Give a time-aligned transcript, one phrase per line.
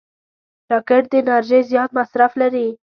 [0.71, 2.67] راکټ د انرژۍ زیات مصرف لري